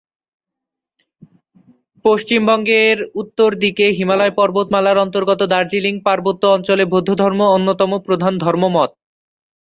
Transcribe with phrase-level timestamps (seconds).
[2.05, 8.89] পশ্চিমবঙ্গের উত্তর দিকে হিমালয় পর্বতমালার অন্তর্গত দার্জিলিং পার্বত্য অঞ্চলে বৌদ্ধধর্ম অন্যতম প্রধান ধর্মমত।